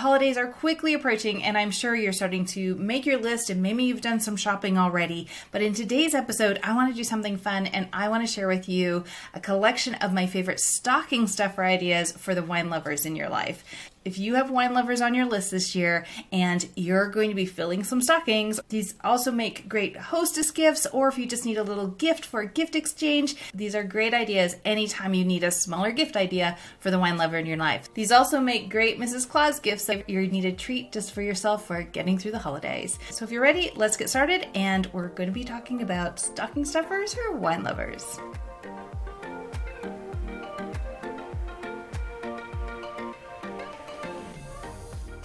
holidays 0.00 0.36
are 0.36 0.48
quickly 0.48 0.94
approaching, 0.94 1.42
and 1.42 1.56
I'm 1.56 1.70
sure 1.70 1.94
you're 1.94 2.12
starting 2.12 2.44
to 2.46 2.74
make 2.76 3.06
your 3.06 3.18
list 3.18 3.50
and 3.50 3.62
maybe 3.62 3.84
you've 3.84 4.00
done 4.00 4.20
some 4.20 4.36
shopping 4.36 4.76
already. 4.76 5.28
But 5.52 5.62
in 5.62 5.74
today's 5.74 6.14
episode, 6.14 6.58
I 6.62 6.74
want 6.74 6.90
to 6.90 6.96
do 6.96 7.04
something 7.04 7.36
fun 7.36 7.66
and 7.66 7.88
I 7.92 8.08
want 8.08 8.26
to 8.26 8.32
share 8.32 8.48
with 8.48 8.68
you 8.68 9.04
a 9.34 9.40
collection 9.40 9.94
of 9.94 10.12
my 10.12 10.26
favorite 10.26 10.60
stocking 10.60 11.26
stuffer 11.26 11.64
ideas 11.64 12.12
for 12.12 12.34
the 12.34 12.42
wine 12.42 12.70
lovers 12.70 13.06
in 13.06 13.14
your 13.14 13.28
life 13.28 13.64
if 14.04 14.18
you 14.18 14.34
have 14.36 14.50
wine 14.50 14.72
lovers 14.72 15.00
on 15.00 15.14
your 15.14 15.26
list 15.26 15.50
this 15.50 15.74
year 15.74 16.06
and 16.32 16.66
you're 16.74 17.08
going 17.10 17.28
to 17.28 17.36
be 17.36 17.44
filling 17.44 17.84
some 17.84 18.00
stockings, 18.00 18.60
these 18.68 18.94
also 19.04 19.30
make 19.30 19.68
great 19.68 19.96
hostess 19.96 20.50
gifts, 20.50 20.86
or 20.86 21.08
if 21.08 21.18
you 21.18 21.26
just 21.26 21.44
need 21.44 21.58
a 21.58 21.62
little 21.62 21.88
gift 21.88 22.24
for 22.24 22.40
a 22.40 22.46
gift 22.46 22.74
exchange, 22.74 23.36
these 23.52 23.74
are 23.74 23.84
great 23.84 24.14
ideas 24.14 24.56
anytime 24.64 25.14
you 25.14 25.24
need 25.24 25.44
a 25.44 25.50
smaller 25.50 25.92
gift 25.92 26.16
idea 26.16 26.56
for 26.78 26.90
the 26.90 26.98
wine 26.98 27.18
lover 27.18 27.36
in 27.36 27.46
your 27.46 27.56
life. 27.56 27.92
These 27.94 28.12
also 28.12 28.40
make 28.40 28.70
great 28.70 28.98
Mrs. 28.98 29.28
Claus 29.28 29.60
gifts 29.60 29.88
if 29.88 30.08
you 30.08 30.26
need 30.26 30.44
a 30.44 30.52
treat 30.52 30.92
just 30.92 31.12
for 31.12 31.22
yourself 31.22 31.66
for 31.66 31.82
getting 31.82 32.18
through 32.18 32.32
the 32.32 32.38
holidays. 32.38 32.98
So 33.10 33.24
if 33.24 33.30
you're 33.30 33.42
ready, 33.42 33.70
let's 33.76 33.96
get 33.96 34.08
started, 34.08 34.48
and 34.54 34.86
we're 34.92 35.08
going 35.08 35.28
to 35.28 35.34
be 35.34 35.44
talking 35.44 35.82
about 35.82 36.18
stocking 36.18 36.64
stuffers 36.64 37.14
for 37.14 37.36
wine 37.36 37.62
lovers. 37.62 38.18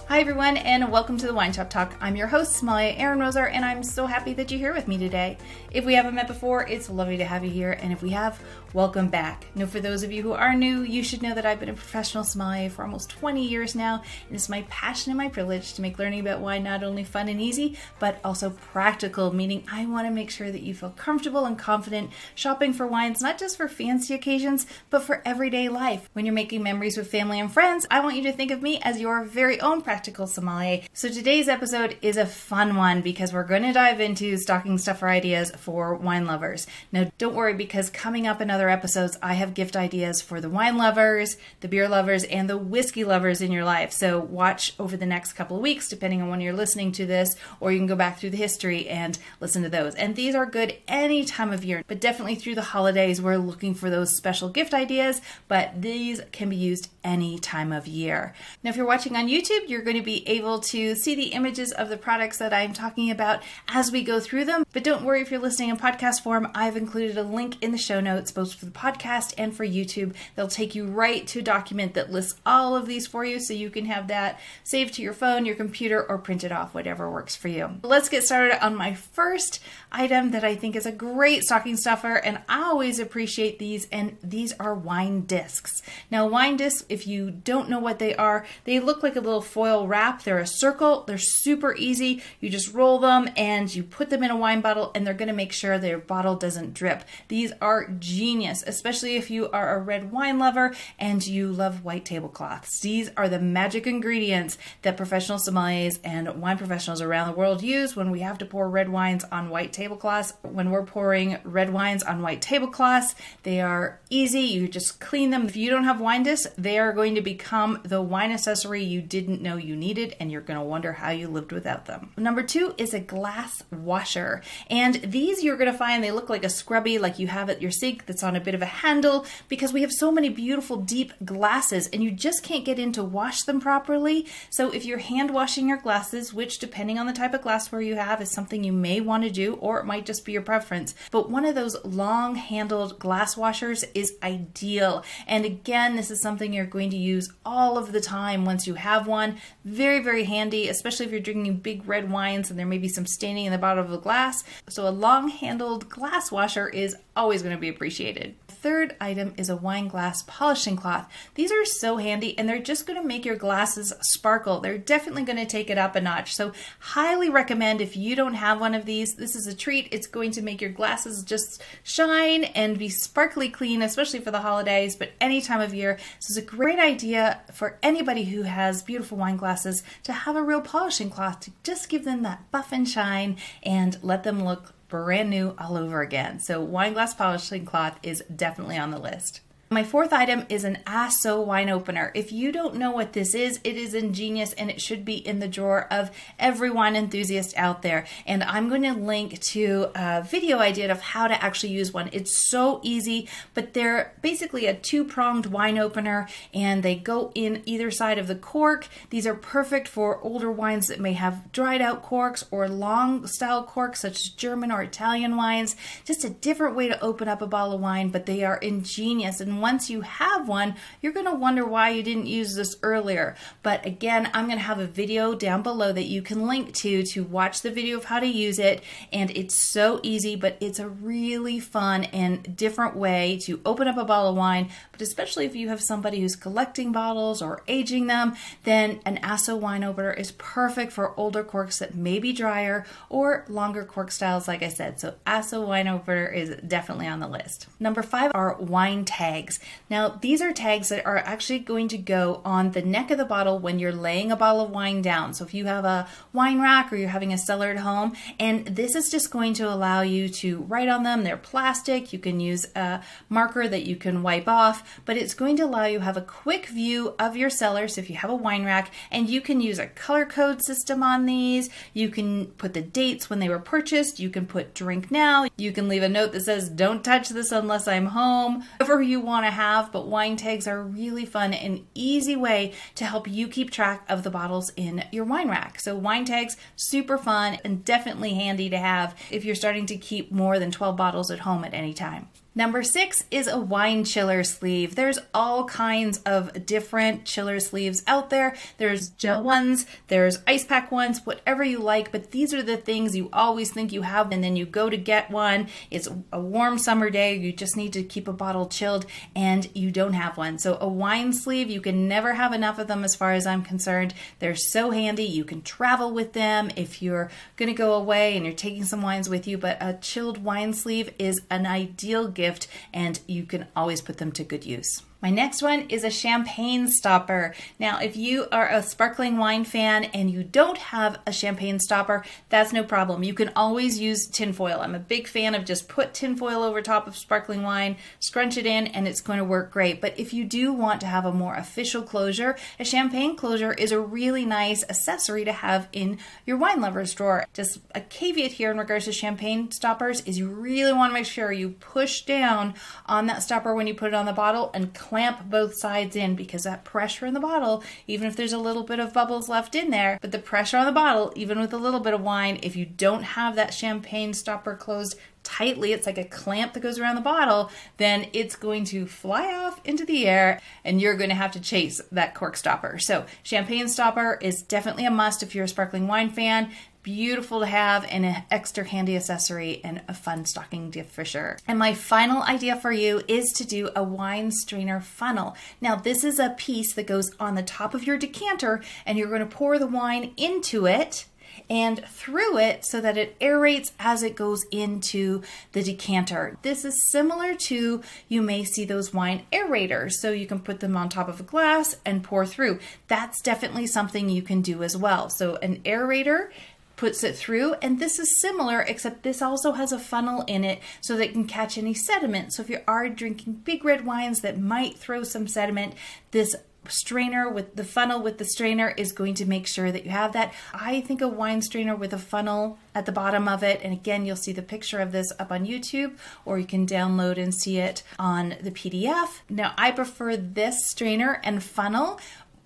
Hi, 0.08 0.20
everyone, 0.20 0.56
and 0.56 0.92
welcome 0.92 1.18
to 1.18 1.26
the 1.26 1.34
Wine 1.34 1.52
Shop 1.52 1.68
Talk. 1.68 1.96
I'm 2.00 2.14
your 2.14 2.28
host, 2.28 2.52
Sommelier 2.52 2.94
Erin 2.96 3.18
Roser, 3.18 3.50
and 3.52 3.64
I'm 3.64 3.82
so 3.82 4.06
happy 4.06 4.34
that 4.34 4.52
you're 4.52 4.60
here 4.60 4.72
with 4.72 4.86
me 4.86 4.96
today. 4.96 5.36
If 5.72 5.84
we 5.84 5.94
haven't 5.94 6.14
met 6.14 6.28
before, 6.28 6.64
it's 6.64 6.88
lovely 6.88 7.16
to 7.16 7.24
have 7.24 7.44
you 7.44 7.50
here, 7.50 7.72
and 7.72 7.92
if 7.92 8.02
we 8.02 8.10
have, 8.10 8.40
welcome 8.72 9.08
back. 9.08 9.46
Now, 9.56 9.66
for 9.66 9.80
those 9.80 10.04
of 10.04 10.12
you 10.12 10.22
who 10.22 10.30
are 10.30 10.54
new, 10.54 10.82
you 10.82 11.02
should 11.02 11.22
know 11.22 11.34
that 11.34 11.44
I've 11.44 11.58
been 11.58 11.70
a 11.70 11.74
professional 11.74 12.22
sommelier 12.22 12.70
for 12.70 12.84
almost 12.84 13.10
20 13.10 13.44
years 13.44 13.74
now, 13.74 14.00
and 14.28 14.36
it's 14.36 14.48
my 14.48 14.64
passion 14.68 15.10
and 15.10 15.18
my 15.18 15.28
privilege 15.28 15.74
to 15.74 15.82
make 15.82 15.98
learning 15.98 16.20
about 16.20 16.40
wine 16.40 16.62
not 16.62 16.84
only 16.84 17.02
fun 17.02 17.28
and 17.28 17.40
easy, 17.40 17.76
but 17.98 18.20
also 18.22 18.50
practical, 18.50 19.32
meaning 19.34 19.64
I 19.72 19.86
want 19.86 20.06
to 20.06 20.14
make 20.14 20.30
sure 20.30 20.52
that 20.52 20.62
you 20.62 20.72
feel 20.72 20.90
comfortable 20.90 21.46
and 21.46 21.58
confident 21.58 22.12
shopping 22.36 22.72
for 22.72 22.86
wines, 22.86 23.20
not 23.20 23.38
just 23.38 23.56
for 23.56 23.66
fancy 23.66 24.14
occasions, 24.14 24.66
but 24.88 25.02
for 25.02 25.20
everyday 25.24 25.68
life. 25.68 26.08
When 26.12 26.24
you're 26.24 26.32
making 26.32 26.62
memories 26.62 26.96
with 26.96 27.10
family 27.10 27.40
and 27.40 27.52
friends, 27.52 27.88
I 27.90 27.98
want 27.98 28.14
you 28.14 28.22
to 28.22 28.32
think 28.32 28.52
of 28.52 28.62
me 28.62 28.78
as 28.82 29.00
your 29.00 29.24
very 29.24 29.60
own 29.60 29.82
sommelier. 30.04 30.82
So 30.92 31.08
today's 31.08 31.48
episode 31.48 31.96
is 32.02 32.16
a 32.16 32.26
fun 32.26 32.76
one 32.76 33.00
because 33.00 33.32
we're 33.32 33.44
going 33.44 33.62
to 33.62 33.72
dive 33.72 34.00
into 34.00 34.36
stocking 34.36 34.78
stuffer 34.78 35.08
ideas 35.08 35.50
for 35.52 35.94
wine 35.94 36.26
lovers. 36.26 36.66
Now, 36.92 37.10
don't 37.18 37.34
worry 37.34 37.54
because 37.54 37.90
coming 37.90 38.26
up 38.26 38.40
in 38.40 38.50
other 38.50 38.68
episodes, 38.68 39.18
I 39.22 39.34
have 39.34 39.54
gift 39.54 39.76
ideas 39.76 40.20
for 40.20 40.40
the 40.40 40.50
wine 40.50 40.76
lovers, 40.76 41.36
the 41.60 41.68
beer 41.68 41.88
lovers, 41.88 42.24
and 42.24 42.48
the 42.48 42.58
whiskey 42.58 43.04
lovers 43.04 43.40
in 43.40 43.52
your 43.52 43.64
life. 43.64 43.92
So 43.92 44.18
watch 44.18 44.74
over 44.78 44.96
the 44.96 45.06
next 45.06 45.32
couple 45.32 45.56
of 45.56 45.62
weeks, 45.62 45.88
depending 45.88 46.22
on 46.22 46.28
when 46.28 46.40
you're 46.40 46.52
listening 46.52 46.92
to 46.92 47.06
this, 47.06 47.36
or 47.60 47.72
you 47.72 47.78
can 47.78 47.86
go 47.86 47.96
back 47.96 48.18
through 48.18 48.30
the 48.30 48.36
history 48.36 48.88
and 48.88 49.18
listen 49.40 49.62
to 49.62 49.68
those. 49.68 49.94
And 49.94 50.16
these 50.16 50.34
are 50.34 50.46
good 50.46 50.76
any 50.88 51.24
time 51.24 51.52
of 51.52 51.64
year, 51.64 51.82
but 51.86 52.00
definitely 52.00 52.34
through 52.34 52.54
the 52.54 52.62
holidays, 52.62 53.20
we're 53.20 53.36
looking 53.36 53.74
for 53.74 53.90
those 53.90 54.16
special 54.16 54.48
gift 54.48 54.74
ideas, 54.74 55.20
but 55.48 55.80
these 55.80 56.20
can 56.32 56.48
be 56.48 56.56
used 56.56 56.90
any 57.02 57.38
time 57.38 57.72
of 57.72 57.86
year. 57.86 58.34
Now, 58.62 58.70
if 58.70 58.76
you're 58.76 58.86
watching 58.86 59.16
on 59.16 59.28
YouTube, 59.28 59.68
you're 59.68 59.82
going 59.86 59.96
to 59.96 60.02
be 60.02 60.28
able 60.28 60.58
to 60.58 60.94
see 60.96 61.14
the 61.14 61.28
images 61.28 61.72
of 61.72 61.88
the 61.88 61.96
products 61.96 62.38
that 62.38 62.52
I'm 62.52 62.74
talking 62.74 63.10
about 63.10 63.42
as 63.68 63.90
we 63.90 64.02
go 64.02 64.20
through 64.20 64.44
them. 64.44 64.66
But 64.72 64.84
don't 64.84 65.04
worry 65.04 65.22
if 65.22 65.30
you're 65.30 65.40
listening 65.40 65.70
in 65.70 65.76
podcast 65.76 66.22
form, 66.22 66.50
I've 66.54 66.76
included 66.76 67.16
a 67.16 67.22
link 67.22 67.62
in 67.62 67.70
the 67.70 67.78
show 67.78 68.00
notes, 68.00 68.32
both 68.32 68.54
for 68.54 68.64
the 68.64 68.70
podcast 68.72 69.32
and 69.38 69.56
for 69.56 69.64
YouTube. 69.64 70.14
They'll 70.34 70.48
take 70.48 70.74
you 70.74 70.86
right 70.86 71.26
to 71.28 71.38
a 71.38 71.42
document 71.42 71.94
that 71.94 72.10
lists 72.10 72.38
all 72.44 72.76
of 72.76 72.86
these 72.86 73.06
for 73.06 73.24
you 73.24 73.38
so 73.38 73.54
you 73.54 73.70
can 73.70 73.86
have 73.86 74.08
that 74.08 74.40
saved 74.64 74.94
to 74.94 75.02
your 75.02 75.14
phone, 75.14 75.46
your 75.46 75.54
computer, 75.54 76.02
or 76.02 76.18
print 76.18 76.42
it 76.42 76.52
off, 76.52 76.74
whatever 76.74 77.08
works 77.08 77.36
for 77.36 77.48
you. 77.48 77.78
Let's 77.82 78.08
get 78.08 78.24
started 78.24 78.62
on 78.62 78.74
my 78.74 78.92
first 78.92 79.60
item 79.92 80.32
that 80.32 80.42
I 80.42 80.56
think 80.56 80.74
is 80.74 80.84
a 80.84 80.92
great 80.92 81.44
stocking 81.44 81.76
stuffer, 81.76 82.16
and 82.16 82.40
I 82.48 82.64
always 82.64 82.98
appreciate 82.98 83.60
these, 83.60 83.86
and 83.92 84.16
these 84.22 84.52
are 84.58 84.74
wine 84.74 85.22
discs. 85.26 85.80
Now, 86.10 86.26
wine 86.26 86.56
discs, 86.56 86.84
if 86.88 87.06
you 87.06 87.30
don't 87.30 87.70
know 87.70 87.78
what 87.78 88.00
they 88.00 88.16
are, 88.16 88.44
they 88.64 88.80
look 88.80 89.02
like 89.04 89.14
a 89.14 89.20
little 89.20 89.40
foil 89.40 89.75
wrap. 89.84 90.22
They're 90.22 90.38
a 90.38 90.46
circle. 90.46 91.02
They're 91.02 91.18
super 91.18 91.74
easy. 91.74 92.22
You 92.40 92.48
just 92.48 92.72
roll 92.72 92.98
them 92.98 93.28
and 93.36 93.74
you 93.74 93.82
put 93.82 94.10
them 94.10 94.22
in 94.22 94.30
a 94.30 94.36
wine 94.36 94.60
bottle 94.60 94.92
and 94.94 95.04
they're 95.04 95.14
going 95.14 95.28
to 95.28 95.34
make 95.34 95.52
sure 95.52 95.78
their 95.78 95.98
bottle 95.98 96.36
doesn't 96.36 96.74
drip. 96.74 97.02
These 97.28 97.52
are 97.60 97.88
genius, 97.98 98.62
especially 98.66 99.16
if 99.16 99.30
you 99.30 99.50
are 99.50 99.76
a 99.76 99.80
red 99.80 100.12
wine 100.12 100.38
lover 100.38 100.74
and 100.98 101.26
you 101.26 101.52
love 101.52 101.84
white 101.84 102.04
tablecloths. 102.04 102.80
These 102.80 103.10
are 103.16 103.28
the 103.28 103.40
magic 103.40 103.86
ingredients 103.86 104.56
that 104.82 104.96
professional 104.96 105.38
sommeliers 105.38 105.98
and 106.04 106.40
wine 106.40 106.58
professionals 106.58 107.00
around 107.00 107.28
the 107.28 107.36
world 107.36 107.62
use 107.62 107.96
when 107.96 108.10
we 108.10 108.20
have 108.20 108.38
to 108.38 108.46
pour 108.46 108.68
red 108.70 108.88
wines 108.88 109.24
on 109.24 109.50
white 109.50 109.72
tablecloths. 109.72 110.34
When 110.42 110.70
we're 110.70 110.84
pouring 110.84 111.38
red 111.42 111.72
wines 111.72 112.02
on 112.04 112.22
white 112.22 112.40
tablecloths, 112.40 113.16
they 113.42 113.60
are 113.60 113.98
easy. 114.10 114.42
You 114.42 114.68
just 114.68 115.00
clean 115.00 115.30
them. 115.30 115.46
If 115.46 115.56
you 115.56 115.70
don't 115.70 115.84
have 115.84 116.00
wine 116.00 116.22
discs, 116.22 116.52
they 116.56 116.78
are 116.78 116.92
going 116.92 117.16
to 117.16 117.20
become 117.20 117.80
the 117.82 118.00
wine 118.02 118.30
accessory 118.30 118.84
you 118.84 119.02
didn't 119.02 119.42
know 119.42 119.56
you 119.56 119.65
needed, 119.74 120.14
and 120.20 120.30
you're 120.30 120.40
going 120.42 120.60
to 120.60 120.64
wonder 120.64 120.92
how 120.92 121.10
you 121.10 121.26
lived 121.26 121.50
without 121.50 121.86
them. 121.86 122.12
Number 122.16 122.42
two 122.42 122.74
is 122.78 122.94
a 122.94 123.00
glass 123.00 123.62
washer. 123.72 124.42
And 124.70 124.96
these 124.96 125.42
you're 125.42 125.56
going 125.56 125.72
to 125.72 125.78
find 125.78 126.04
they 126.04 126.12
look 126.12 126.28
like 126.28 126.44
a 126.44 126.50
scrubby, 126.50 126.98
like 126.98 127.18
you 127.18 127.26
have 127.26 127.48
at 127.50 127.62
your 127.62 127.70
sink 127.70 128.06
that's 128.06 128.22
on 128.22 128.36
a 128.36 128.40
bit 128.40 128.54
of 128.54 128.62
a 128.62 128.66
handle, 128.66 129.24
because 129.48 129.72
we 129.72 129.80
have 129.80 129.92
so 129.92 130.12
many 130.12 130.28
beautiful 130.28 130.76
deep 130.76 131.12
glasses, 131.24 131.88
and 131.88 132.04
you 132.04 132.10
just 132.10 132.42
can't 132.42 132.64
get 132.64 132.78
in 132.78 132.92
to 132.92 133.02
wash 133.02 133.42
them 133.42 133.60
properly. 133.60 134.26
So 134.50 134.70
if 134.70 134.84
you're 134.84 134.98
hand 134.98 135.32
washing 135.32 135.68
your 135.68 135.78
glasses, 135.78 136.34
which 136.34 136.58
depending 136.58 136.98
on 136.98 137.06
the 137.06 137.12
type 137.12 137.32
of 137.32 137.42
glassware 137.42 137.80
you 137.80 137.96
have 137.96 138.20
is 138.20 138.30
something 138.30 138.62
you 138.62 138.72
may 138.72 139.00
want 139.00 139.24
to 139.24 139.30
do, 139.30 139.54
or 139.54 139.80
it 139.80 139.86
might 139.86 140.04
just 140.04 140.24
be 140.24 140.32
your 140.32 140.42
preference, 140.42 140.94
but 141.10 141.30
one 141.30 141.46
of 141.46 141.54
those 141.54 141.82
long 141.84 142.34
handled 142.34 142.98
glass 142.98 143.36
washers 143.36 143.84
is 143.94 144.16
ideal. 144.22 145.04
And 145.26 145.44
again, 145.44 145.96
this 145.96 146.10
is 146.10 146.20
something 146.20 146.52
you're 146.52 146.66
going 146.66 146.90
to 146.90 146.96
use 146.96 147.32
all 147.44 147.78
of 147.78 147.92
the 147.92 148.00
time 148.00 148.44
once 148.44 148.66
you 148.66 148.74
have 148.74 149.06
one. 149.06 149.36
Very, 149.66 149.98
very 149.98 150.22
handy, 150.22 150.68
especially 150.68 151.06
if 151.06 151.10
you're 151.10 151.20
drinking 151.20 151.56
big 151.56 151.88
red 151.88 152.08
wines 152.08 152.50
and 152.50 152.58
there 152.58 152.66
may 152.66 152.78
be 152.78 152.88
some 152.88 153.04
staining 153.04 153.46
in 153.46 153.52
the 153.52 153.58
bottom 153.58 153.84
of 153.84 153.90
the 153.90 153.98
glass. 153.98 154.44
So 154.68 154.86
a 154.86 154.90
long 154.90 155.28
handled 155.28 155.88
glass 155.88 156.30
washer 156.30 156.68
is 156.68 156.94
always 157.16 157.42
going 157.42 157.54
to 157.54 157.60
be 157.60 157.68
appreciated 157.68 158.34
third 158.66 158.96
item 159.00 159.32
is 159.36 159.48
a 159.48 159.54
wine 159.54 159.86
glass 159.86 160.24
polishing 160.26 160.76
cloth. 160.76 161.08
These 161.36 161.52
are 161.52 161.64
so 161.64 161.98
handy 161.98 162.36
and 162.36 162.48
they're 162.48 162.58
just 162.58 162.84
going 162.84 163.00
to 163.00 163.06
make 163.06 163.24
your 163.24 163.36
glasses 163.36 163.92
sparkle. 164.00 164.58
They're 164.58 164.76
definitely 164.76 165.22
going 165.22 165.38
to 165.38 165.46
take 165.46 165.70
it 165.70 165.78
up 165.78 165.94
a 165.94 166.00
notch. 166.00 166.34
So, 166.34 166.50
highly 166.80 167.30
recommend 167.30 167.80
if 167.80 167.96
you 167.96 168.16
don't 168.16 168.34
have 168.34 168.58
one 168.58 168.74
of 168.74 168.84
these, 168.84 169.14
this 169.14 169.36
is 169.36 169.46
a 169.46 169.54
treat. 169.54 169.86
It's 169.92 170.08
going 170.08 170.32
to 170.32 170.42
make 170.42 170.60
your 170.60 170.72
glasses 170.72 171.22
just 171.22 171.62
shine 171.84 172.42
and 172.42 172.76
be 172.76 172.88
sparkly 172.88 173.50
clean, 173.50 173.82
especially 173.82 174.18
for 174.18 174.32
the 174.32 174.40
holidays, 174.40 174.96
but 174.96 175.12
any 175.20 175.40
time 175.40 175.60
of 175.60 175.72
year. 175.72 176.00
This 176.20 176.30
is 176.30 176.36
a 176.36 176.42
great 176.42 176.80
idea 176.80 177.42
for 177.52 177.78
anybody 177.84 178.24
who 178.24 178.42
has 178.42 178.82
beautiful 178.82 179.16
wine 179.16 179.36
glasses 179.36 179.84
to 180.02 180.12
have 180.12 180.34
a 180.34 180.42
real 180.42 180.60
polishing 180.60 181.10
cloth 181.10 181.38
to 181.40 181.52
just 181.62 181.88
give 181.88 182.04
them 182.04 182.24
that 182.24 182.50
buff 182.50 182.72
and 182.72 182.88
shine 182.88 183.36
and 183.62 183.96
let 184.02 184.24
them 184.24 184.42
look 184.42 184.72
brand 184.88 185.30
new 185.30 185.54
all 185.58 185.76
over 185.76 186.00
again. 186.00 186.38
So 186.38 186.60
wine 186.60 186.92
glass 186.92 187.14
polishing 187.14 187.64
cloth 187.64 187.98
is 188.02 188.22
definitely 188.34 188.78
on 188.78 188.90
the 188.90 188.98
list. 188.98 189.40
My 189.68 189.82
fourth 189.82 190.12
item 190.12 190.46
is 190.48 190.62
an 190.62 190.78
Ah-So 190.86 191.40
wine 191.40 191.68
opener. 191.68 192.12
If 192.14 192.30
you 192.30 192.52
don't 192.52 192.76
know 192.76 192.92
what 192.92 193.14
this 193.14 193.34
is, 193.34 193.58
it 193.64 193.76
is 193.76 193.94
ingenious 193.94 194.52
and 194.52 194.70
it 194.70 194.80
should 194.80 195.04
be 195.04 195.16
in 195.16 195.40
the 195.40 195.48
drawer 195.48 195.92
of 195.92 196.12
every 196.38 196.70
wine 196.70 196.94
enthusiast 196.94 197.52
out 197.56 197.82
there. 197.82 198.06
And 198.26 198.44
I'm 198.44 198.68
going 198.68 198.82
to 198.82 198.92
link 198.92 199.40
to 199.40 199.90
a 199.96 200.22
video 200.22 200.60
I 200.60 200.70
did 200.70 200.88
of 200.88 201.00
how 201.00 201.26
to 201.26 201.44
actually 201.44 201.72
use 201.72 201.92
one. 201.92 202.10
It's 202.12 202.48
so 202.48 202.80
easy, 202.84 203.28
but 203.54 203.74
they're 203.74 204.14
basically 204.22 204.66
a 204.66 204.74
two 204.74 205.02
pronged 205.02 205.46
wine 205.46 205.78
opener 205.78 206.28
and 206.54 206.84
they 206.84 206.94
go 206.94 207.32
in 207.34 207.64
either 207.66 207.90
side 207.90 208.18
of 208.18 208.28
the 208.28 208.36
cork. 208.36 208.86
These 209.10 209.26
are 209.26 209.34
perfect 209.34 209.88
for 209.88 210.22
older 210.22 210.50
wines 210.50 210.86
that 210.86 211.00
may 211.00 211.14
have 211.14 211.50
dried 211.50 211.82
out 211.82 212.02
corks 212.02 212.44
or 212.52 212.68
long 212.68 213.26
style 213.26 213.64
corks, 213.64 214.02
such 214.02 214.12
as 214.12 214.28
German 214.28 214.70
or 214.70 214.82
Italian 214.82 215.36
wines. 215.36 215.74
Just 216.04 216.24
a 216.24 216.30
different 216.30 216.76
way 216.76 216.86
to 216.86 217.00
open 217.00 217.26
up 217.26 217.42
a 217.42 217.48
bottle 217.48 217.74
of 217.74 217.80
wine, 217.80 218.10
but 218.10 218.26
they 218.26 218.44
are 218.44 218.58
ingenious 218.58 219.40
and 219.40 219.55
once 219.60 219.90
you 219.90 220.02
have 220.02 220.48
one, 220.48 220.74
you're 221.00 221.12
going 221.12 221.26
to 221.26 221.34
wonder 221.34 221.64
why 221.64 221.90
you 221.90 222.02
didn't 222.02 222.26
use 222.26 222.54
this 222.54 222.76
earlier. 222.82 223.36
But 223.62 223.84
again, 223.86 224.30
I'm 224.34 224.46
going 224.46 224.58
to 224.58 224.64
have 224.64 224.78
a 224.78 224.86
video 224.86 225.34
down 225.34 225.62
below 225.62 225.92
that 225.92 226.04
you 226.06 226.22
can 226.22 226.46
link 226.46 226.74
to 226.74 227.02
to 227.02 227.24
watch 227.24 227.62
the 227.62 227.70
video 227.70 227.98
of 227.98 228.04
how 228.04 228.20
to 228.20 228.26
use 228.26 228.58
it. 228.58 228.82
And 229.12 229.30
it's 229.30 229.54
so 229.54 230.00
easy, 230.02 230.36
but 230.36 230.56
it's 230.60 230.78
a 230.78 230.88
really 230.88 231.60
fun 231.60 232.04
and 232.04 232.56
different 232.56 232.96
way 232.96 233.38
to 233.42 233.60
open 233.64 233.88
up 233.88 233.96
a 233.96 234.04
bottle 234.04 234.30
of 234.30 234.36
wine. 234.36 234.70
But 234.92 235.00
especially 235.00 235.46
if 235.46 235.54
you 235.56 235.68
have 235.68 235.82
somebody 235.82 236.20
who's 236.20 236.36
collecting 236.36 236.92
bottles 236.92 237.42
or 237.42 237.62
aging 237.68 238.06
them, 238.06 238.34
then 238.64 239.00
an 239.04 239.20
Ah-So 239.22 239.56
wine 239.56 239.84
opener 239.84 240.12
is 240.12 240.32
perfect 240.32 240.92
for 240.92 241.18
older 241.18 241.44
corks 241.44 241.78
that 241.78 241.94
may 241.94 242.18
be 242.18 242.32
drier 242.32 242.84
or 243.08 243.44
longer 243.48 243.84
cork 243.84 244.10
styles, 244.10 244.48
like 244.48 244.62
I 244.62 244.68
said. 244.68 245.00
So 245.00 245.14
Ah-So 245.26 245.62
wine 245.62 245.88
opener 245.88 246.26
is 246.26 246.56
definitely 246.66 247.06
on 247.06 247.20
the 247.20 247.28
list. 247.28 247.66
Number 247.78 248.02
five 248.02 248.32
are 248.34 248.56
wine 248.58 249.04
tags 249.04 249.45
tags. 249.46 249.60
Now, 249.88 250.08
these 250.08 250.42
are 250.42 250.52
tags 250.52 250.88
that 250.88 251.06
are 251.06 251.18
actually 251.18 251.60
going 251.60 251.88
to 251.88 251.98
go 251.98 252.40
on 252.44 252.72
the 252.72 252.82
neck 252.82 253.10
of 253.10 253.18
the 253.18 253.24
bottle 253.24 253.58
when 253.58 253.78
you're 253.78 253.92
laying 253.92 254.32
a 254.32 254.36
bottle 254.36 254.62
of 254.62 254.70
wine 254.70 255.02
down. 255.02 255.34
So 255.34 255.44
if 255.44 255.54
you 255.54 255.66
have 255.66 255.84
a 255.84 256.08
wine 256.32 256.60
rack 256.60 256.92
or 256.92 256.96
you're 256.96 257.08
having 257.08 257.32
a 257.32 257.38
cellar 257.38 257.70
at 257.70 257.78
home, 257.78 258.14
and 258.38 258.66
this 258.66 258.94
is 258.94 259.10
just 259.10 259.30
going 259.30 259.54
to 259.54 259.72
allow 259.72 260.02
you 260.02 260.28
to 260.28 260.62
write 260.62 260.88
on 260.88 261.02
them. 261.02 261.24
They're 261.24 261.36
plastic. 261.36 262.12
You 262.12 262.18
can 262.18 262.40
use 262.40 262.66
a 262.74 263.02
marker 263.28 263.68
that 263.68 263.86
you 263.86 263.96
can 263.96 264.22
wipe 264.22 264.48
off, 264.48 265.00
but 265.04 265.16
it's 265.16 265.34
going 265.34 265.56
to 265.56 265.64
allow 265.64 265.84
you 265.84 266.00
have 266.00 266.16
a 266.16 266.22
quick 266.22 266.66
view 266.66 267.14
of 267.18 267.36
your 267.36 267.50
cellar. 267.50 267.88
So 267.88 268.00
if 268.00 268.10
you 268.10 268.16
have 268.16 268.30
a 268.30 268.34
wine 268.34 268.64
rack, 268.64 268.92
and 269.10 269.28
you 269.28 269.40
can 269.40 269.60
use 269.60 269.78
a 269.78 269.86
color 269.86 270.26
code 270.26 270.62
system 270.62 271.02
on 271.02 271.26
these, 271.26 271.70
you 271.92 272.08
can 272.08 272.46
put 272.46 272.74
the 272.74 272.82
dates 272.82 273.30
when 273.30 273.38
they 273.38 273.48
were 273.48 273.58
purchased. 273.58 274.18
You 274.20 274.30
can 274.30 274.46
put 274.46 274.74
drink 274.74 275.10
now. 275.10 275.46
You 275.56 275.72
can 275.72 275.88
leave 275.88 276.02
a 276.02 276.08
note 276.08 276.32
that 276.32 276.42
says 276.42 276.68
don't 276.68 277.04
touch 277.04 277.28
this 277.28 277.52
unless 277.52 277.88
I'm 277.88 278.06
home. 278.06 278.64
Whatever 278.78 279.02
you 279.02 279.20
want 279.20 279.35
to 279.44 279.50
have, 279.50 279.92
but 279.92 280.06
wine 280.06 280.36
tags 280.36 280.66
are 280.66 280.82
really 280.82 281.26
fun 281.26 281.52
and 281.52 281.86
easy 281.94 282.36
way 282.36 282.72
to 282.94 283.04
help 283.04 283.28
you 283.28 283.48
keep 283.48 283.70
track 283.70 284.04
of 284.08 284.22
the 284.22 284.30
bottles 284.30 284.72
in 284.76 285.04
your 285.12 285.24
wine 285.24 285.48
rack. 285.48 285.80
So 285.80 285.94
wine 285.94 286.24
tags 286.24 286.56
super 286.76 287.18
fun 287.18 287.58
and 287.64 287.84
definitely 287.84 288.34
handy 288.34 288.70
to 288.70 288.78
have 288.78 289.14
if 289.30 289.44
you're 289.44 289.54
starting 289.54 289.86
to 289.86 289.96
keep 289.96 290.32
more 290.32 290.58
than 290.58 290.70
12 290.70 290.96
bottles 290.96 291.30
at 291.30 291.40
home 291.40 291.64
at 291.64 291.74
any 291.74 291.92
time. 291.92 292.28
Number 292.56 292.82
six 292.82 293.22
is 293.30 293.48
a 293.48 293.58
wine 293.58 294.02
chiller 294.04 294.42
sleeve. 294.42 294.94
There's 294.94 295.18
all 295.34 295.66
kinds 295.66 296.20
of 296.24 296.64
different 296.64 297.26
chiller 297.26 297.60
sleeves 297.60 298.02
out 298.06 298.30
there. 298.30 298.56
There's 298.78 299.10
gel 299.10 299.42
ones, 299.42 299.84
there's 300.08 300.38
ice 300.46 300.64
pack 300.64 300.90
ones, 300.90 301.20
whatever 301.24 301.62
you 301.62 301.80
like, 301.80 302.10
but 302.10 302.30
these 302.30 302.54
are 302.54 302.62
the 302.62 302.78
things 302.78 303.14
you 303.14 303.28
always 303.30 303.70
think 303.70 303.92
you 303.92 304.00
have, 304.00 304.32
and 304.32 304.42
then 304.42 304.56
you 304.56 304.64
go 304.64 304.88
to 304.88 304.96
get 304.96 305.30
one. 305.30 305.68
It's 305.90 306.08
a 306.32 306.40
warm 306.40 306.78
summer 306.78 307.10
day, 307.10 307.36
you 307.36 307.52
just 307.52 307.76
need 307.76 307.92
to 307.92 308.02
keep 308.02 308.26
a 308.26 308.32
bottle 308.32 308.68
chilled, 308.68 309.04
and 309.34 309.68
you 309.76 309.90
don't 309.90 310.14
have 310.14 310.38
one. 310.38 310.58
So, 310.58 310.78
a 310.80 310.88
wine 310.88 311.34
sleeve, 311.34 311.68
you 311.68 311.82
can 311.82 312.08
never 312.08 312.32
have 312.32 312.54
enough 312.54 312.78
of 312.78 312.88
them 312.88 313.04
as 313.04 313.14
far 313.14 313.32
as 313.32 313.46
I'm 313.46 313.64
concerned. 313.64 314.14
They're 314.38 314.56
so 314.56 314.92
handy. 314.92 315.24
You 315.24 315.44
can 315.44 315.60
travel 315.60 316.10
with 316.10 316.32
them 316.32 316.70
if 316.74 317.02
you're 317.02 317.30
to 317.58 317.72
go 317.74 317.94
away 317.94 318.36
and 318.36 318.46
you're 318.46 318.54
taking 318.54 318.84
some 318.84 319.02
wines 319.02 319.28
with 319.28 319.46
you, 319.46 319.58
but 319.58 319.76
a 319.80 319.98
chilled 320.00 320.42
wine 320.42 320.72
sleeve 320.72 321.12
is 321.18 321.42
an 321.50 321.66
ideal 321.66 322.28
gift 322.28 322.45
gift, 322.46 322.68
and 322.92 323.20
you 323.26 323.44
can 323.44 323.66
always 323.74 324.00
put 324.00 324.18
them 324.18 324.32
to 324.32 324.44
good 324.44 324.64
use. 324.64 325.02
My 325.26 325.30
next 325.30 325.60
one 325.60 325.86
is 325.88 326.04
a 326.04 326.10
champagne 326.10 326.86
stopper. 326.86 327.52
Now, 327.80 327.98
if 327.98 328.16
you 328.16 328.46
are 328.52 328.68
a 328.68 328.80
sparkling 328.80 329.38
wine 329.38 329.64
fan 329.64 330.04
and 330.04 330.30
you 330.30 330.44
don't 330.44 330.78
have 330.78 331.18
a 331.26 331.32
champagne 331.32 331.80
stopper, 331.80 332.24
that's 332.48 332.72
no 332.72 332.84
problem. 332.84 333.24
You 333.24 333.34
can 333.34 333.50
always 333.56 333.98
use 333.98 334.28
tinfoil. 334.28 334.78
I'm 334.80 334.94
a 334.94 335.00
big 335.00 335.26
fan 335.26 335.56
of 335.56 335.64
just 335.64 335.88
put 335.88 336.14
tinfoil 336.14 336.62
over 336.62 336.80
top 336.80 337.08
of 337.08 337.16
sparkling 337.16 337.64
wine, 337.64 337.96
scrunch 338.20 338.56
it 338.56 338.66
in, 338.66 338.86
and 338.86 339.08
it's 339.08 339.20
going 339.20 339.40
to 339.40 339.44
work 339.44 339.72
great. 339.72 340.00
But 340.00 340.16
if 340.16 340.32
you 340.32 340.44
do 340.44 340.72
want 340.72 341.00
to 341.00 341.08
have 341.08 341.24
a 341.24 341.32
more 341.32 341.56
official 341.56 342.02
closure, 342.02 342.56
a 342.78 342.84
champagne 342.84 343.34
closure 343.34 343.72
is 343.72 343.90
a 343.90 343.98
really 343.98 344.44
nice 344.44 344.84
accessory 344.84 345.44
to 345.44 345.52
have 345.52 345.88
in 345.92 346.20
your 346.44 346.56
wine 346.56 346.80
lover's 346.80 347.12
drawer. 347.12 347.46
Just 347.52 347.80
a 347.96 348.00
caveat 348.00 348.52
here 348.52 348.70
in 348.70 348.78
regards 348.78 349.06
to 349.06 349.12
champagne 349.12 349.72
stoppers 349.72 350.20
is 350.20 350.38
you 350.38 350.46
really 350.46 350.92
want 350.92 351.10
to 351.10 351.14
make 351.14 351.26
sure 351.26 351.50
you 351.50 351.70
push 351.70 352.22
down 352.22 352.74
on 353.06 353.26
that 353.26 353.42
stopper 353.42 353.74
when 353.74 353.88
you 353.88 353.94
put 353.94 354.06
it 354.06 354.14
on 354.14 354.26
the 354.26 354.32
bottle 354.32 354.70
and 354.72 354.94
clamp 355.16 355.48
both 355.48 355.74
sides 355.74 356.14
in 356.14 356.34
because 356.34 356.64
that 356.64 356.84
pressure 356.84 357.24
in 357.24 357.32
the 357.32 357.40
bottle, 357.40 357.82
even 358.06 358.28
if 358.28 358.36
there's 358.36 358.52
a 358.52 358.58
little 358.58 358.82
bit 358.82 358.98
of 358.98 359.14
bubbles 359.14 359.48
left 359.48 359.74
in 359.74 359.88
there, 359.88 360.18
but 360.20 360.30
the 360.30 360.38
pressure 360.38 360.76
on 360.76 360.84
the 360.84 360.92
bottle, 360.92 361.32
even 361.34 361.58
with 361.58 361.72
a 361.72 361.78
little 361.78 362.00
bit 362.00 362.12
of 362.12 362.20
wine, 362.20 362.58
if 362.62 362.76
you 362.76 362.84
don't 362.84 363.22
have 363.22 363.56
that 363.56 363.72
champagne 363.72 364.34
stopper 364.34 364.74
closed 364.74 365.16
tightly, 365.42 365.94
it's 365.94 366.04
like 366.04 366.18
a 366.18 366.24
clamp 366.24 366.74
that 366.74 366.80
goes 366.80 366.98
around 366.98 367.14
the 367.14 367.22
bottle, 367.22 367.70
then 367.96 368.26
it's 368.34 368.56
going 368.56 368.84
to 368.84 369.06
fly 369.06 369.54
off 369.54 369.80
into 369.86 370.04
the 370.04 370.26
air 370.26 370.60
and 370.84 371.00
you're 371.00 371.16
going 371.16 371.30
to 371.30 371.34
have 371.34 371.52
to 371.52 371.60
chase 371.60 371.98
that 372.12 372.34
cork 372.34 372.54
stopper. 372.54 372.98
So, 372.98 373.24
champagne 373.42 373.88
stopper 373.88 374.38
is 374.42 374.60
definitely 374.60 375.06
a 375.06 375.10
must 375.10 375.42
if 375.42 375.54
you're 375.54 375.64
a 375.64 375.68
sparkling 375.68 376.08
wine 376.08 376.28
fan 376.28 376.70
beautiful 377.06 377.60
to 377.60 377.66
have 377.66 378.04
and 378.10 378.26
an 378.26 378.42
extra 378.50 378.84
handy 378.84 379.14
accessory 379.14 379.80
and 379.84 380.02
a 380.08 380.12
fun 380.12 380.44
stocking 380.44 380.90
gift 380.90 381.12
for 381.12 381.24
sure. 381.24 381.56
And 381.68 381.78
my 381.78 381.94
final 381.94 382.42
idea 382.42 382.74
for 382.74 382.90
you 382.90 383.22
is 383.28 383.52
to 383.58 383.64
do 383.64 383.90
a 383.94 384.02
wine 384.02 384.50
strainer 384.50 385.00
funnel. 385.00 385.54
Now, 385.80 385.94
this 385.94 386.24
is 386.24 386.40
a 386.40 386.56
piece 386.58 386.94
that 386.94 387.06
goes 387.06 387.30
on 387.38 387.54
the 387.54 387.62
top 387.62 387.94
of 387.94 388.02
your 388.02 388.18
decanter, 388.18 388.82
and 389.06 389.16
you're 389.16 389.28
going 389.28 389.38
to 389.38 389.46
pour 389.46 389.78
the 389.78 389.86
wine 389.86 390.32
into 390.36 390.86
it 390.86 391.26
and 391.70 392.04
through 392.08 392.58
it 392.58 392.84
so 392.84 393.00
that 393.00 393.16
it 393.16 393.38
aerates 393.38 393.92
as 394.00 394.24
it 394.24 394.34
goes 394.34 394.64
into 394.72 395.42
the 395.72 395.84
decanter. 395.84 396.58
This 396.62 396.84
is 396.84 397.10
similar 397.10 397.54
to 397.54 398.02
you 398.28 398.42
may 398.42 398.64
see 398.64 398.84
those 398.84 399.14
wine 399.14 399.46
aerators, 399.52 400.14
so 400.14 400.32
you 400.32 400.46
can 400.48 400.58
put 400.58 400.80
them 400.80 400.96
on 400.96 401.08
top 401.08 401.28
of 401.28 401.38
a 401.38 401.44
glass 401.44 401.96
and 402.04 402.24
pour 402.24 402.44
through. 402.44 402.80
That's 403.06 403.40
definitely 403.40 403.86
something 403.86 404.28
you 404.28 404.42
can 404.42 404.60
do 404.60 404.82
as 404.82 404.96
well. 404.96 405.30
So, 405.30 405.54
an 405.56 405.82
aerator 405.84 406.50
puts 406.96 407.22
it 407.22 407.36
through. 407.36 407.74
And 407.74 408.00
this 408.00 408.18
is 408.18 408.40
similar, 408.40 408.80
except 408.80 409.22
this 409.22 409.42
also 409.42 409.72
has 409.72 409.92
a 409.92 409.98
funnel 409.98 410.42
in 410.46 410.64
it 410.64 410.80
so 411.00 411.16
that 411.16 411.24
it 411.24 411.32
can 411.32 411.46
catch 411.46 411.78
any 411.78 411.94
sediment. 411.94 412.52
So 412.52 412.62
if 412.62 412.70
you 412.70 412.80
are 412.88 413.08
drinking 413.08 413.62
big 413.64 413.84
red 413.84 414.04
wines 414.04 414.40
that 414.40 414.58
might 414.58 414.98
throw 414.98 415.22
some 415.22 415.46
sediment, 415.46 415.94
this 416.30 416.56
strainer 416.88 417.48
with 417.48 417.76
the 417.76 417.84
funnel 417.84 418.22
with 418.22 418.38
the 418.38 418.44
strainer 418.44 418.94
is 418.96 419.12
going 419.12 419.34
to 419.34 419.46
make 419.46 419.66
sure 419.66 419.90
that 419.90 420.04
you 420.04 420.10
have 420.10 420.32
that. 420.32 420.52
I 420.72 421.00
think 421.00 421.20
a 421.20 421.28
wine 421.28 421.62
strainer 421.62 421.96
with 421.96 422.12
a 422.12 422.18
funnel 422.18 422.78
at 422.94 423.06
the 423.06 423.12
bottom 423.12 423.48
of 423.48 423.62
it, 423.62 423.80
and 423.82 423.92
again, 423.92 424.24
you'll 424.24 424.36
see 424.36 424.52
the 424.52 424.62
picture 424.62 425.00
of 425.00 425.12
this 425.12 425.32
up 425.38 425.50
on 425.50 425.66
YouTube, 425.66 426.16
or 426.44 426.58
you 426.58 426.66
can 426.66 426.86
download 426.86 427.38
and 427.38 427.54
see 427.54 427.78
it 427.78 428.02
on 428.18 428.56
the 428.60 428.70
PDF. 428.70 429.40
Now, 429.48 429.74
I 429.76 429.90
prefer 429.90 430.36
this 430.36 430.86
strainer 430.86 431.40
and 431.44 431.62
funnel 431.62 432.20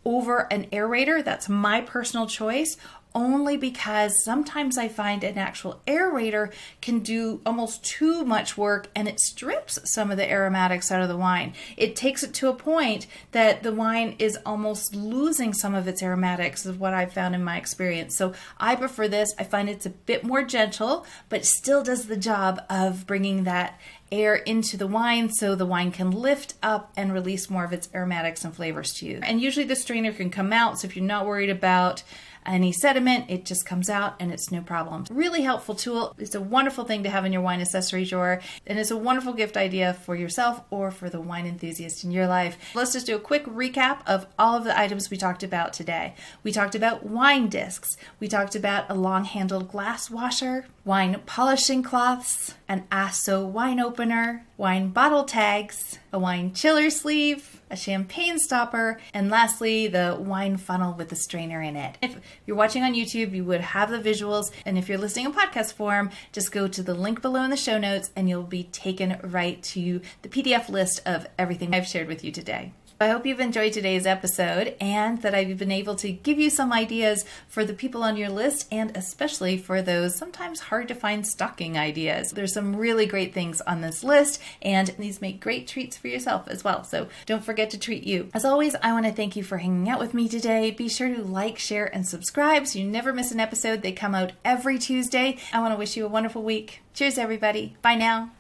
over 0.05 0.47
an 0.51 0.67
aerator. 0.67 1.23
That's 1.23 1.49
my 1.49 1.81
personal 1.81 2.27
choice 2.27 2.77
only 3.15 3.57
because 3.57 4.25
sometimes 4.25 4.79
I 4.79 4.89
find 4.89 5.25
an 5.25 5.39
actual 5.39 5.81
aerator 5.87 6.53
can 6.81 7.01
do 7.01 7.41
almost 7.45 7.85
too 7.85 8.25
much 8.25 8.57
work 8.57 8.89
and 8.95 9.09
it 9.09 9.21
strips 9.21 9.79
some 9.85 10.11
of 10.11 10.17
the 10.17 10.31
aromatics 10.31 10.91
out 10.91 11.03
of 11.03 11.09
the 11.09 11.17
wine. 11.17 11.55
It 11.77 11.97
takes 11.97 12.23
it 12.23 12.35
to 12.35 12.49
a 12.49 12.55
point 12.55 13.07
that 13.33 13.63
the 13.63 13.73
wine 13.73 14.17
is 14.19 14.39
almost 14.47 14.95
losing 14.95 15.53
some 15.53 15.75
of 15.75 15.89
its 15.89 16.03
aromatics, 16.03 16.67
is 16.67 16.77
what 16.77 16.95
I've 16.95 17.13
found 17.13 17.35
in 17.35 17.45
my 17.45 17.57
experience. 17.57 18.17
So 18.17 18.35
I 18.59 18.77
prefer 18.77 19.09
this. 19.09 19.35
I 19.39 19.45
find 19.45 19.69
it's 19.69 19.87
a 19.87 19.91
bit 19.91 20.25
more 20.25 20.43
gentle, 20.43 21.07
but 21.29 21.45
still 21.45 21.83
does 21.83 22.07
the 22.07 22.17
job 22.17 22.63
of 22.69 23.07
bringing 23.07 23.45
that 23.45 23.79
air 24.13 24.35
into 24.35 24.77
the 24.77 24.87
wine 24.87 25.31
so 25.31 25.55
the 25.55 25.67
wine 25.67 25.93
can 25.93 26.11
lift 26.11 26.55
up 26.63 26.93
and 26.97 27.13
release 27.13 27.49
more 27.49 27.65
of 27.65 27.73
its 27.73 27.89
aromatics 27.95 28.45
and 28.45 28.55
flavors 28.55 28.93
to 28.95 29.07
you. 29.07 29.21
And 29.23 29.41
usually 29.41 29.67
the 29.67 29.77
strainer 29.77 30.13
can 30.13 30.31
come 30.31 30.53
out, 30.53 30.79
so 30.79 30.87
if 30.87 30.97
you're 30.97 31.05
not 31.05 31.27
worried 31.27 31.51
about 31.51 32.03
any 32.47 32.73
sediment, 32.73 33.27
it 33.29 33.45
just 33.45 33.67
comes 33.67 33.91
out 33.91 34.17
and 34.19 34.33
it's 34.33 34.51
no 34.51 34.63
problem. 34.63 35.05
Really 35.11 35.43
helpful 35.43 35.75
tool. 35.75 36.15
It's 36.19 36.35
a 36.35 36.41
wonderful 36.41 36.85
thing 36.85 37.03
to 37.03 37.11
have 37.11 37.25
in 37.25 37.33
your 37.33 37.43
wine 37.43 37.61
accessory 37.61 38.05
drawer, 38.05 38.41
and 38.67 38.79
it's 38.79 38.91
a 38.91 38.97
wonderful 38.97 39.33
gift 39.33 39.57
idea 39.57 39.95
for 39.95 40.17
yourself 40.17 40.63
or 40.71 40.91
for 40.91 41.11
the 41.11 41.21
wine 41.21 41.47
enthusiast 41.47 42.05
in 42.05 42.11
your 42.11 42.27
life. 42.27 42.57
Let's 42.75 42.93
just 42.93 43.07
do 43.07 43.17
a 43.17 43.21
quick 43.21 43.45
recap 43.47 44.01
of 44.07 44.27
all 44.39 44.57
of 44.57 44.65
the 44.65 44.79
items 44.79 45.11
we 45.11 45.17
talked 45.17 45.43
about 45.43 45.73
today. 45.73 46.15
We 46.43 46.53
talked 46.53 46.75
about 46.75 47.05
wine 47.05 47.49
discs, 47.49 47.97
we 48.19 48.29
talked 48.29 48.55
about 48.55 48.91
a 48.91 48.95
long 48.95 49.25
handled 49.25 49.69
glass 49.69 50.11
washer, 50.11 50.67
wine 50.85 51.21
polishing 51.27 51.83
cloths, 51.83 52.55
an 52.71 52.85
Ah-So 52.93 53.45
wine 53.45 53.81
opener, 53.81 54.47
wine 54.57 54.91
bottle 54.91 55.25
tags, 55.25 55.99
a 56.13 56.19
wine 56.21 56.55
chiller 56.55 56.89
sleeve, 56.89 57.61
a 57.69 57.77
champagne 57.77 58.39
stopper, 58.39 59.01
and 59.13 59.29
lastly, 59.29 59.89
the 59.89 60.17
wine 60.21 60.57
funnel 60.57 60.95
with 60.95 61.09
the 61.09 61.17
strainer 61.17 61.61
in 61.61 61.75
it. 61.75 61.99
If 62.01 62.21
you're 62.47 62.57
watching 62.57 62.85
on 62.85 62.95
YouTube, 62.95 63.35
you 63.35 63.45
would 63.45 63.61
have 63.61 63.91
the 63.91 63.99
visuals, 63.99 64.53
and 64.65 64.79
if 64.79 64.89
you're 64.89 64.99
listening 64.99 65.27
in 65.27 65.33
podcast 65.33 65.73
form, 65.73 66.11
just 66.31 66.53
go 66.53 66.69
to 66.69 66.81
the 66.81 66.95
link 66.95 67.21
below 67.21 67.43
in 67.43 67.51
the 67.51 67.57
show 67.57 67.77
notes 67.77 68.13
and 68.15 68.29
you'll 68.29 68.45
be 68.45 68.63
taken 68.63 69.19
right 69.25 69.61
to 69.65 70.01
the 70.23 70.29
PDF 70.29 70.69
list 70.69 71.03
of 71.05 71.27
everything 71.41 71.75
I've 71.75 71.89
shared 71.89 72.07
with 72.07 72.23
you 72.23 72.31
today. 72.31 72.73
I 73.03 73.09
hope 73.09 73.25
you've 73.25 73.41
enjoyed 73.41 73.73
today's 73.73 74.05
episode 74.05 74.77
and 74.79 75.23
that 75.23 75.35
I've 75.35 75.57
been 75.57 75.73
able 75.73 75.95
to 75.95 76.13
give 76.13 76.39
you 76.39 76.51
some 76.51 76.71
ideas 76.71 77.25
for 77.49 77.65
the 77.65 77.73
people 77.73 78.03
on 78.05 78.19
your 78.19 78.29
list 78.29 78.69
and 78.71 78.95
especially 78.95 79.57
for 79.57 79.81
those 79.81 80.15
sometimes 80.15 80.61
hard 80.61 80.87
to 80.89 80.95
find 80.95 81.27
stocking 81.27 81.79
ideas. 81.79 82.33
There's 82.33 82.53
some 82.53 82.77
really 82.77 83.07
great 83.07 83.33
things 83.33 83.63
on 83.63 83.81
this 83.81 84.05
list 84.05 84.39
and 84.61 84.89
these 84.99 85.23
make 85.23 85.41
great 85.41 85.67
treats 85.67 85.97
for 85.97 86.09
yourself 86.09 86.47
as 86.49 86.63
well. 86.63 86.85
So 86.85 87.09
don't 87.25 87.43
forget 87.43 87.71
to 87.71 87.79
treat 87.79 88.03
you. 88.03 88.29
As 88.35 88.45
always, 88.45 88.75
I 88.83 88.93
want 88.93 89.07
to 89.07 89.13
thank 89.13 89.35
you 89.35 89.45
for 89.45 89.57
hanging 89.57 89.89
out 89.89 89.99
with 89.99 90.13
me 90.13 90.29
today. 90.29 90.71
Be 90.71 90.91
sure 90.91 91.09
to 91.09 91.23
like, 91.23 91.59
share, 91.59 91.87
and 91.87 92.07
subscribe 92.07 92.67
so 92.67 92.81
you 92.81 92.87
never 92.87 93.15
miss 93.15 93.33
an 93.33 93.41
episode. 93.41 93.81
They 93.81 93.93
come 93.93 94.15
out 94.15 94.33
every 94.45 94.79
Tuesday. 94.79 95.39
I 95.55 95.61
want 95.61 95.73
to 95.73 95.79
wish 95.79 95.97
you 95.97 96.05
a 96.05 96.09
wonderful 96.11 96.43
week. 96.43 96.83
Cheers, 96.93 97.17
everybody. 97.17 97.77
Bye 97.81 97.95
now. 97.95 98.33